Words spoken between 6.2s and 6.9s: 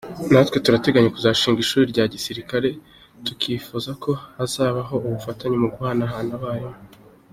abarimu”.